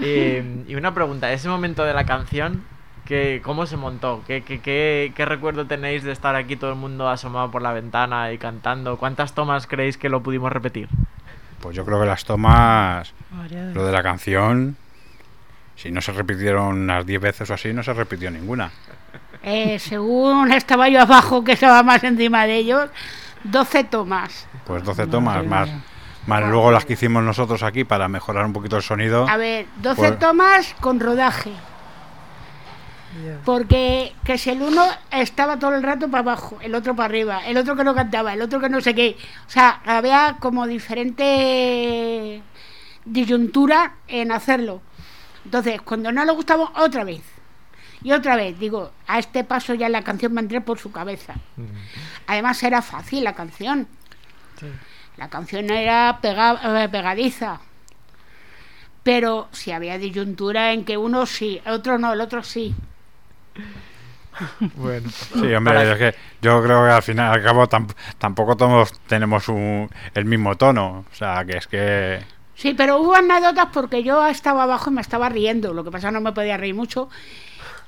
Eh, 0.00 0.64
y 0.68 0.76
una 0.76 0.94
pregunta, 0.94 1.32
ese 1.32 1.48
momento 1.48 1.84
de 1.84 1.92
la 1.92 2.04
canción, 2.04 2.62
¿qué, 3.04 3.40
¿cómo 3.42 3.66
se 3.66 3.76
montó? 3.76 4.22
¿Qué, 4.28 4.42
qué, 4.42 4.60
qué, 4.60 5.12
qué 5.14 5.24
recuerdo 5.24 5.66
tenéis 5.66 6.04
de 6.04 6.12
estar 6.12 6.36
aquí 6.36 6.54
todo 6.54 6.70
el 6.70 6.76
mundo 6.76 7.08
asomado 7.08 7.50
por 7.50 7.62
la 7.62 7.72
ventana 7.72 8.32
y 8.32 8.38
cantando? 8.38 8.96
¿Cuántas 8.96 9.34
tomas 9.34 9.66
creéis 9.66 9.98
que 9.98 10.08
lo 10.08 10.22
pudimos 10.22 10.52
repetir? 10.52 10.88
Pues 11.60 11.76
yo 11.76 11.84
creo 11.84 12.00
que 12.00 12.06
las 12.06 12.24
tomas, 12.24 13.12
lo 13.74 13.84
de 13.84 13.92
la 13.92 14.02
canción, 14.02 14.76
si 15.76 15.90
no 15.90 16.00
se 16.00 16.12
repitieron 16.12 16.76
unas 16.78 17.04
10 17.04 17.20
veces 17.20 17.50
o 17.50 17.54
así, 17.54 17.72
no 17.72 17.82
se 17.82 17.92
repitió 17.92 18.30
ninguna. 18.30 18.70
Eh, 19.42 19.78
según 19.78 20.52
estaba 20.52 20.88
yo 20.88 21.02
abajo, 21.02 21.42
que 21.44 21.52
estaba 21.52 21.82
más 21.82 22.02
encima 22.04 22.46
de 22.46 22.56
ellos, 22.56 22.90
12 23.44 23.84
tomas. 23.84 24.46
Pues 24.66 24.82
12 24.84 25.02
Madre 25.02 25.12
tomas, 25.12 25.46
más, 25.46 25.70
más 26.26 26.42
luego 26.48 26.70
las 26.70 26.84
que 26.84 26.92
hicimos 26.94 27.22
nosotros 27.22 27.62
aquí 27.62 27.84
para 27.84 28.08
mejorar 28.08 28.44
un 28.44 28.52
poquito 28.52 28.76
el 28.76 28.82
sonido. 28.82 29.28
A 29.28 29.36
ver, 29.36 29.66
12 29.76 29.96
Pues- 30.00 30.18
tomas 30.18 30.74
con 30.80 31.00
rodaje. 31.00 31.52
Porque 33.44 34.14
que 34.24 34.36
si 34.38 34.50
el 34.50 34.62
uno 34.62 34.84
estaba 35.10 35.58
todo 35.58 35.74
el 35.74 35.82
rato 35.82 36.08
para 36.10 36.20
abajo, 36.20 36.58
el 36.62 36.74
otro 36.74 36.94
para 36.94 37.06
arriba, 37.06 37.46
el 37.46 37.56
otro 37.56 37.74
que 37.74 37.84
no 37.84 37.94
cantaba, 37.94 38.34
el 38.34 38.42
otro 38.42 38.60
que 38.60 38.68
no 38.68 38.80
sé 38.80 38.94
qué. 38.94 39.16
O 39.46 39.50
sea, 39.50 39.80
había 39.86 40.36
como 40.40 40.66
diferente 40.66 42.42
disyuntura 43.04 43.94
en 44.08 44.32
hacerlo. 44.32 44.82
Entonces, 45.44 45.80
cuando 45.82 46.12
no 46.12 46.24
le 46.24 46.32
gustaba, 46.32 46.72
otra 46.76 47.04
vez. 47.04 47.22
Y 48.02 48.12
otra 48.12 48.36
vez, 48.36 48.58
digo, 48.58 48.92
a 49.06 49.18
este 49.18 49.42
paso 49.42 49.74
ya 49.74 49.88
la 49.88 50.02
canción 50.02 50.32
me 50.32 50.40
entré 50.40 50.60
por 50.60 50.78
su 50.78 50.92
cabeza. 50.92 51.34
Además 52.26 52.62
era 52.62 52.82
fácil 52.82 53.24
la 53.24 53.32
canción. 53.34 53.88
La 55.16 55.28
canción 55.30 55.70
era 55.70 56.20
pega- 56.22 56.84
eh, 56.84 56.88
pegadiza. 56.88 57.60
Pero 59.02 59.48
si 59.52 59.72
había 59.72 59.98
disyuntura 59.98 60.72
en 60.72 60.84
que 60.84 60.96
uno 60.96 61.24
sí, 61.26 61.60
el 61.64 61.72
otro 61.72 61.98
no, 61.98 62.12
el 62.12 62.20
otro 62.20 62.42
sí. 62.42 62.74
Bueno. 64.76 65.08
Sí, 65.10 65.52
hombre, 65.54 65.92
es 65.92 65.98
que 65.98 66.14
yo 66.40 66.62
creo 66.62 66.84
que 66.84 66.90
al 66.92 67.02
final, 67.02 67.32
al 67.34 67.42
cabo, 67.42 67.68
tam- 67.68 67.92
tampoco 68.18 68.56
todos 68.56 68.92
tenemos 69.08 69.48
un- 69.48 69.90
el 70.14 70.24
mismo 70.26 70.56
tono. 70.56 71.04
O 71.10 71.14
sea, 71.14 71.44
que 71.44 71.56
es 71.56 71.66
que... 71.66 72.20
Sí, 72.54 72.74
pero 72.74 72.98
hubo 73.00 73.14
anécdotas 73.14 73.66
porque 73.72 74.02
yo 74.04 74.26
estaba 74.26 74.62
abajo 74.64 74.90
y 74.90 74.94
me 74.94 75.00
estaba 75.00 75.28
riendo. 75.28 75.74
Lo 75.74 75.82
que 75.84 75.90
pasa 75.90 76.10
no 76.10 76.20
me 76.20 76.32
podía 76.32 76.56
reír 76.56 76.74
mucho. 76.74 77.08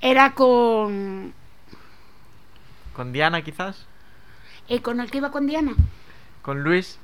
Era 0.01 0.33
con, 0.33 1.33
¿Con 2.95 3.13
Diana 3.13 3.43
quizás? 3.43 3.87
eh, 4.69 4.81
con 4.83 5.01
el 5.01 5.11
que 5.11 5.19
iba 5.19 5.31
con 5.31 5.47
Diana, 5.47 5.73
¿Con 6.43 6.63
Luis? 6.63 6.99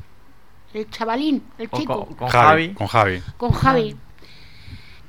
el 0.75 0.89
chavalín, 0.91 1.43
el 1.59 1.69
¿O 1.71 1.77
chico, 1.79 2.07
con, 2.07 2.15
con 2.17 2.29
Javi, 2.29 2.67
Javi? 2.69 2.75
Con 2.75 2.87
Javi. 2.89 3.23
con 3.37 3.53
Javi. 3.53 3.97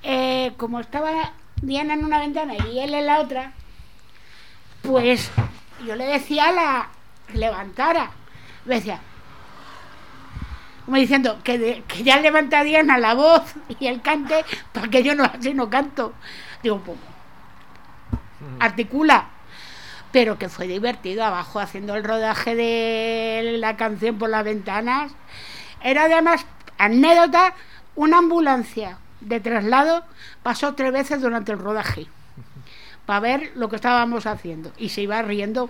Eh, 0.03 0.53
como 0.57 0.79
estaba 0.79 1.31
Diana 1.61 1.93
en 1.95 2.05
una 2.05 2.19
ventana 2.19 2.53
y 2.71 2.79
él 2.79 2.93
en 2.93 3.05
la 3.05 3.19
otra, 3.19 3.51
pues 4.83 5.31
yo 5.85 5.95
le 5.95 6.05
decía 6.05 6.49
a 6.49 6.51
la 6.51 6.87
levantara. 7.33 8.11
Le 8.65 8.75
decía, 8.75 8.99
como 10.85 10.97
diciendo 10.97 11.39
que, 11.43 11.57
de- 11.57 11.83
que 11.87 12.03
ya 12.03 12.19
levanta 12.19 12.63
Diana 12.63 12.97
la 12.97 13.13
voz 13.13 13.43
y 13.79 13.87
el 13.87 14.01
cante 14.01 14.45
para 14.71 14.87
que 14.89 15.03
yo 15.03 15.15
no 15.15 15.23
así 15.25 15.53
no 15.53 15.69
canto. 15.69 16.13
Digo, 16.63 16.79
pues, 16.79 16.97
articula. 18.59 19.25
Pero 20.11 20.37
que 20.39 20.47
fue 20.47 20.67
divertido 20.67 21.23
abajo 21.25 21.59
haciendo 21.59 21.95
el 21.95 22.03
rodaje 22.03 22.55
de 22.55 23.57
la 23.59 23.75
canción 23.75 24.17
por 24.17 24.29
las 24.29 24.45
ventanas. 24.45 25.11
Era 25.83 26.03
además 26.05 26.45
anécdota, 26.77 27.53
una 27.95 28.19
ambulancia 28.19 28.99
de 29.21 29.39
traslado 29.39 30.03
pasó 30.43 30.73
tres 30.75 30.91
veces 30.91 31.21
durante 31.21 31.51
el 31.51 31.59
rodaje 31.59 32.07
para 33.05 33.19
ver 33.21 33.51
lo 33.55 33.69
que 33.69 33.77
estábamos 33.77 34.25
haciendo 34.25 34.71
y 34.77 34.89
se 34.89 35.01
iba 35.01 35.21
riendo. 35.21 35.69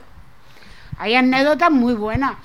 Hay 0.97 1.15
anécdotas 1.15 1.71
muy 1.71 1.93
buenas. 1.93 2.35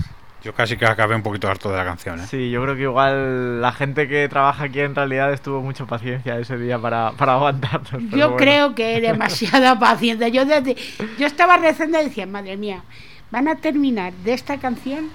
Yo 0.43 0.53
casi 0.55 0.77
que 0.77 0.85
acabé 0.85 1.15
un 1.15 1.23
poquito 1.23 1.49
harto 1.49 1.71
de 1.71 1.77
la 1.77 1.85
canción, 1.85 2.21
¿eh? 2.21 2.27
Sí, 2.29 2.51
yo 2.51 2.63
creo 2.65 2.75
que 2.75 2.83
igual 2.83 3.61
la 3.63 3.73
gente 3.73 4.09
que 4.09 4.29
trabaja 4.29 4.65
aquí 4.65 4.81
en 4.81 4.95
realidad 4.95 5.33
estuvo 5.33 5.63
mucha 5.63 5.87
paciencia 5.87 6.37
ese 6.39 6.59
día 6.59 6.79
para, 6.81 7.13
para 7.13 7.35
aguantarnos. 7.35 8.03
Yo 8.11 8.31
bueno. 8.31 8.37
creo 8.37 8.75
que 8.75 9.01
demasiada 9.01 9.79
paciencia. 9.79 10.29
Yo, 10.29 10.45
desde, 10.45 10.77
yo 11.17 11.27
estaba 11.27 11.59
rezando 11.59 12.01
y 12.01 12.05
decía, 12.05 12.27
madre 12.27 12.57
mía, 12.57 12.83
van 13.31 13.47
a 13.47 13.55
terminar 13.55 14.13
de 14.13 14.33
esta 14.33 14.59
canción, 14.59 15.11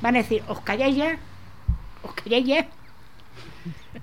van 0.00 0.14
a 0.14 0.18
decir, 0.18 0.42
os 0.46 0.60
calláis 0.60 0.96
ya, 0.96 1.18
os 2.02 2.14
calláis 2.14 2.46
ya. 2.46 2.66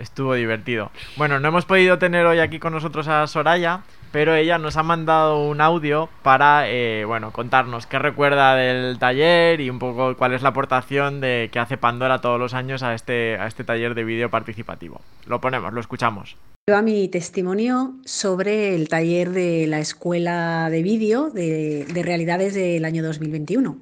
Estuvo 0.02 0.34
divertido. 0.34 0.92
Bueno, 1.16 1.40
no 1.40 1.48
hemos 1.48 1.66
podido 1.66 2.00
tener 2.00 2.26
hoy 2.26 2.40
aquí 2.40 2.58
con 2.58 2.74
nosotros 2.74 3.08
a 3.08 3.28
Soraya, 3.28 3.82
pero 4.12 4.34
ella 4.34 4.58
nos 4.58 4.76
ha 4.76 4.84
mandado 4.84 5.48
un 5.48 5.62
audio 5.62 6.10
para, 6.24 6.70
eh, 6.70 7.06
bueno, 7.06 7.32
contarnos 7.32 7.86
qué 7.86 8.00
recuerda 8.00 8.56
del 8.56 8.98
taller 8.98 9.62
y 9.62 9.70
un 9.70 9.78
poco 9.78 10.18
cuál 10.18 10.34
es 10.34 10.42
la 10.42 10.50
aportación 10.50 11.22
de 11.22 11.50
que 11.52 11.60
hace 11.60 11.78
Pandora 11.78 12.20
todos 12.20 12.40
los 12.40 12.56
años 12.56 12.82
a 12.82 12.96
este, 12.96 13.38
a 13.38 13.46
este 13.46 13.64
taller 13.64 13.94
de 13.94 14.04
vídeo 14.04 14.32
participativo. 14.32 15.02
Lo 15.28 15.40
ponemos, 15.40 15.72
lo 15.72 15.80
escuchamos. 15.80 16.36
a 16.68 16.82
mi 16.82 17.08
testimonio 17.08 17.94
sobre 18.04 18.74
el 18.74 18.90
taller 18.90 19.30
de 19.30 19.68
la 19.68 19.80
Escuela 19.80 20.70
de 20.72 20.82
Vídeo 20.82 21.30
de, 21.30 21.86
de 21.86 22.04
Realidades 22.04 22.56
del 22.56 22.86
año 22.86 23.04
2021. 23.04 23.78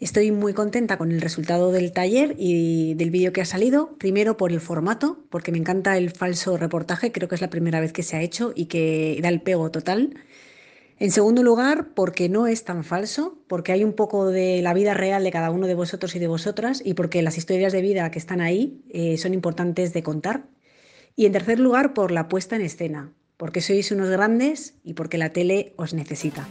Estoy 0.00 0.32
muy 0.32 0.54
contenta 0.54 0.96
con 0.96 1.12
el 1.12 1.20
resultado 1.20 1.72
del 1.72 1.92
taller 1.92 2.34
y 2.38 2.94
del 2.94 3.10
vídeo 3.10 3.34
que 3.34 3.42
ha 3.42 3.44
salido. 3.44 3.98
Primero 3.98 4.38
por 4.38 4.50
el 4.50 4.60
formato, 4.60 5.18
porque 5.28 5.52
me 5.52 5.58
encanta 5.58 5.98
el 5.98 6.10
falso 6.10 6.56
reportaje, 6.56 7.12
creo 7.12 7.28
que 7.28 7.34
es 7.34 7.42
la 7.42 7.50
primera 7.50 7.80
vez 7.80 7.92
que 7.92 8.02
se 8.02 8.16
ha 8.16 8.22
hecho 8.22 8.52
y 8.54 8.64
que 8.64 9.18
da 9.22 9.28
el 9.28 9.42
pego 9.42 9.70
total. 9.70 10.14
En 10.98 11.10
segundo 11.10 11.42
lugar, 11.42 11.88
porque 11.94 12.30
no 12.30 12.46
es 12.46 12.64
tan 12.64 12.82
falso, 12.82 13.38
porque 13.46 13.72
hay 13.72 13.84
un 13.84 13.92
poco 13.92 14.30
de 14.30 14.62
la 14.62 14.72
vida 14.72 14.94
real 14.94 15.22
de 15.22 15.30
cada 15.30 15.50
uno 15.50 15.66
de 15.66 15.74
vosotros 15.74 16.16
y 16.16 16.18
de 16.18 16.28
vosotras 16.28 16.80
y 16.82 16.94
porque 16.94 17.20
las 17.20 17.36
historias 17.36 17.74
de 17.74 17.82
vida 17.82 18.10
que 18.10 18.18
están 18.18 18.40
ahí 18.40 18.82
eh, 18.88 19.18
son 19.18 19.34
importantes 19.34 19.92
de 19.92 20.02
contar. 20.02 20.46
Y 21.14 21.26
en 21.26 21.32
tercer 21.32 21.60
lugar, 21.60 21.92
por 21.92 22.10
la 22.10 22.26
puesta 22.26 22.56
en 22.56 22.62
escena, 22.62 23.12
porque 23.36 23.60
sois 23.60 23.92
unos 23.92 24.08
grandes 24.08 24.76
y 24.82 24.94
porque 24.94 25.18
la 25.18 25.34
tele 25.34 25.74
os 25.76 25.92
necesita. 25.92 26.48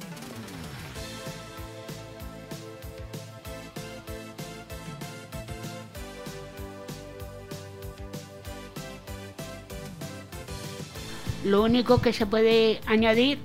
Lo 11.49 11.63
único 11.63 11.99
que 11.99 12.13
se 12.13 12.27
puede 12.27 12.79
añadir, 12.85 13.39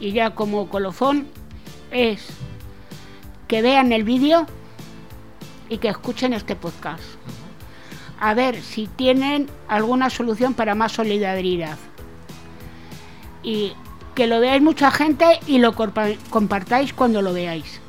y 0.00 0.12
ya 0.12 0.34
como 0.34 0.70
colofón, 0.70 1.28
es 1.90 2.26
que 3.46 3.60
vean 3.60 3.92
el 3.92 4.04
vídeo 4.04 4.46
y 5.68 5.76
que 5.76 5.88
escuchen 5.88 6.32
este 6.32 6.56
podcast. 6.56 7.04
A 8.18 8.32
ver 8.32 8.62
si 8.62 8.86
tienen 8.86 9.50
alguna 9.68 10.08
solución 10.08 10.54
para 10.54 10.74
más 10.74 10.92
solidaridad. 10.92 11.76
Y 13.42 13.74
que 14.14 14.26
lo 14.26 14.40
veáis 14.40 14.62
mucha 14.62 14.90
gente 14.90 15.38
y 15.46 15.58
lo 15.58 15.74
compartáis 15.74 16.94
cuando 16.94 17.20
lo 17.20 17.34
veáis. 17.34 17.82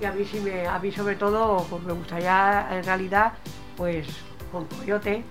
Y 0.00 0.06
a 0.06 0.12
mí 0.12 0.24
sí 0.24 0.40
me, 0.40 0.66
a 0.66 0.78
mí 0.78 0.90
sobre 0.90 1.16
todo, 1.16 1.58
pues 1.68 1.82
me 1.82 1.92
gustaría 1.92 2.68
en 2.70 2.84
realidad, 2.84 3.34
pues 3.76 4.06
con 4.50 4.64
Coyote, 4.64 5.22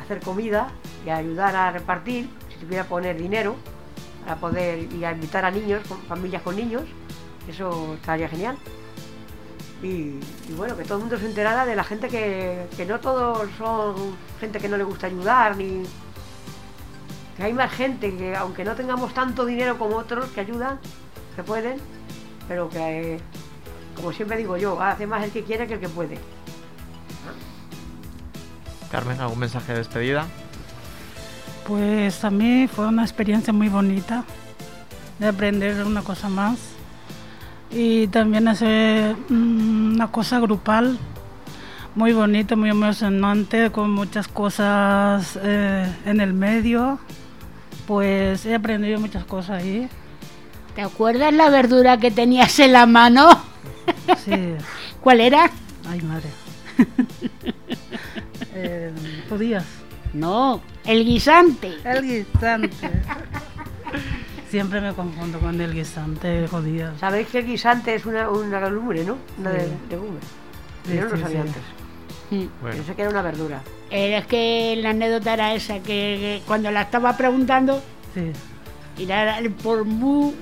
hacer 0.00 0.18
comida 0.18 0.72
y 1.04 1.10
ayudar 1.10 1.54
a 1.56 1.70
repartir, 1.70 2.28
si 2.48 2.64
tuviera 2.64 2.84
poner 2.84 3.16
dinero, 3.16 3.56
para 4.24 4.36
poder 4.36 4.92
y 4.92 5.04
a 5.04 5.12
invitar 5.12 5.44
a 5.44 5.50
niños, 5.50 5.82
familias 6.08 6.42
con 6.42 6.56
niños, 6.56 6.84
eso 7.48 7.94
estaría 7.94 8.28
genial. 8.28 8.56
Y, 9.82 10.20
bueno, 10.56 10.76
que 10.76 10.84
todo 10.84 10.98
el 10.98 11.04
mundo 11.04 11.18
se 11.18 11.24
enterara 11.24 11.64
de 11.64 11.74
la 11.74 11.84
gente 11.84 12.08
que, 12.08 12.66
que 12.76 12.84
no 12.84 13.00
todos 13.00 13.48
son 13.56 14.14
gente 14.38 14.58
que 14.58 14.68
no 14.68 14.76
le 14.76 14.84
gusta 14.84 15.06
ayudar, 15.06 15.56
ni 15.56 15.84
que 17.36 17.42
hay 17.42 17.54
más 17.54 17.72
gente 17.72 18.14
que 18.14 18.36
aunque 18.36 18.62
no 18.62 18.74
tengamos 18.74 19.14
tanto 19.14 19.46
dinero 19.46 19.78
como 19.78 19.96
otros 19.96 20.28
que 20.30 20.40
ayudan, 20.40 20.78
que 21.34 21.42
pueden, 21.42 21.78
pero 22.46 22.68
que 22.68 23.20
como 23.96 24.12
siempre 24.12 24.36
digo 24.36 24.56
yo, 24.56 24.80
hace 24.80 25.06
más 25.06 25.24
el 25.24 25.30
que 25.30 25.44
quiere 25.44 25.66
que 25.66 25.74
el 25.74 25.80
que 25.80 25.88
puede. 25.88 26.18
Carmen, 28.90 29.20
¿algún 29.20 29.38
mensaje 29.38 29.72
de 29.72 29.78
despedida? 29.78 30.26
Pues 31.70 32.24
a 32.24 32.32
mí 32.32 32.66
fue 32.66 32.88
una 32.88 33.02
experiencia 33.02 33.52
muy 33.52 33.68
bonita 33.68 34.24
de 35.20 35.28
aprender 35.28 35.84
una 35.84 36.02
cosa 36.02 36.28
más 36.28 36.58
y 37.70 38.08
también 38.08 38.48
hacer 38.48 39.14
mm, 39.28 39.94
una 39.94 40.10
cosa 40.10 40.40
grupal 40.40 40.98
muy 41.94 42.12
bonita, 42.12 42.56
muy 42.56 42.70
emocionante, 42.70 43.70
con 43.70 43.92
muchas 43.92 44.26
cosas 44.26 45.38
eh, 45.40 45.86
en 46.06 46.20
el 46.20 46.32
medio. 46.32 46.98
Pues 47.86 48.46
he 48.46 48.56
aprendido 48.56 48.98
muchas 48.98 49.24
cosas 49.24 49.62
ahí. 49.62 49.88
¿Te 50.74 50.82
acuerdas 50.82 51.32
la 51.32 51.50
verdura 51.50 51.98
que 51.98 52.10
tenías 52.10 52.58
en 52.58 52.72
la 52.72 52.86
mano? 52.86 53.28
Sí, 54.24 54.54
¿Cuál 55.00 55.20
era? 55.20 55.48
ay 55.88 56.02
madre. 56.02 56.30
eh, 58.56 58.92
judías. 59.28 59.79
No, 60.12 60.60
el 60.84 61.04
guisante. 61.04 61.74
El 61.84 62.02
guisante. 62.02 62.70
Siempre 64.50 64.80
me 64.80 64.92
confundo 64.94 65.38
con 65.38 65.60
el 65.60 65.72
guisante 65.72 66.48
judías. 66.48 66.94
Sabéis 66.98 67.28
que 67.28 67.38
el 67.38 67.46
guisante 67.46 67.94
es 67.94 68.04
una, 68.06 68.28
una 68.28 68.68
legumbre, 68.68 69.04
¿no? 69.04 69.16
Una 69.38 69.50
de, 69.50 69.60
Sí. 69.66 69.72
legumbre. 69.90 70.20
Sí, 70.86 70.94
Yo 70.96 71.02
no 71.04 71.10
lo 71.10 71.16
sabía 71.18 71.42
sí. 71.42 71.48
antes. 71.48 71.62
Mm. 72.30 72.46
Bueno, 72.60 72.76
Pensé 72.76 72.94
que 72.94 73.02
era 73.02 73.10
una 73.10 73.22
verdura. 73.22 73.60
Eh, 73.90 74.16
Es 74.16 74.26
que 74.26 74.76
la 74.82 74.90
anécdota 74.90 75.34
era 75.34 75.54
esa, 75.54 75.74
que, 75.78 75.82
que 75.82 76.42
cuando 76.46 76.70
la 76.72 76.82
estaba 76.82 77.16
preguntando, 77.16 77.80
Sí. 78.14 78.32
y 79.02 79.06
la, 79.06 79.40
por 79.62 79.84
mu... 79.84 80.32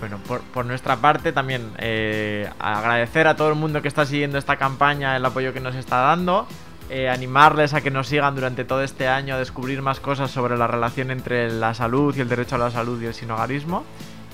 Bueno, 0.00 0.18
por, 0.18 0.40
por 0.40 0.64
nuestra 0.64 0.96
parte 0.96 1.32
también 1.32 1.72
eh, 1.78 2.48
agradecer 2.58 3.26
a 3.26 3.36
todo 3.36 3.48
el 3.48 3.56
mundo 3.56 3.82
que 3.82 3.88
está 3.88 4.06
siguiendo 4.06 4.38
esta 4.38 4.56
campaña 4.56 5.16
el 5.16 5.24
apoyo 5.24 5.52
que 5.52 5.60
nos 5.60 5.74
está 5.74 5.98
dando, 5.98 6.46
eh, 6.90 7.08
animarles 7.08 7.74
a 7.74 7.80
que 7.80 7.90
nos 7.90 8.06
sigan 8.06 8.34
durante 8.34 8.64
todo 8.64 8.82
este 8.82 9.08
año 9.08 9.34
a 9.34 9.38
descubrir 9.38 9.82
más 9.82 10.00
cosas 10.00 10.30
sobre 10.30 10.56
la 10.56 10.66
relación 10.66 11.10
entre 11.10 11.50
la 11.50 11.74
salud 11.74 12.16
y 12.16 12.20
el 12.20 12.28
derecho 12.28 12.54
a 12.54 12.58
la 12.58 12.70
salud 12.70 13.00
y 13.02 13.06
el 13.06 13.14
sinogarismo. 13.14 13.84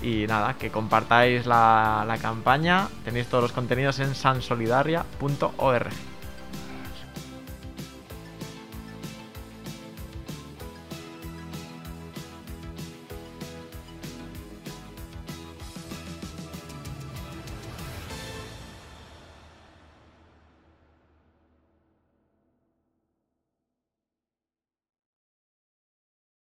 Y 0.03 0.27
nada, 0.27 0.55
que 0.55 0.71
compartáis 0.71 1.47
la, 1.47 2.05
la 2.07 2.19
campaña, 2.19 2.89
tenéis 3.05 3.27
todos 3.27 3.43
los 3.43 3.53
contenidos 3.53 4.01
en 4.01 4.15
sansolidaria.org. 4.15 6.14